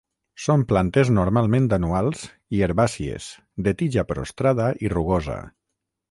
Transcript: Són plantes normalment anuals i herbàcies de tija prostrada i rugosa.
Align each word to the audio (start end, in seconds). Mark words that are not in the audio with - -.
Són 0.43 0.61
plantes 0.69 1.09
normalment 1.17 1.67
anuals 1.77 2.23
i 2.59 2.63
herbàcies 2.67 3.27
de 3.67 3.73
tija 3.83 4.05
prostrada 4.13 4.71
i 4.87 4.91
rugosa. 4.95 5.37